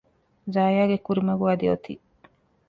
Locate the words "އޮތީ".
1.69-1.93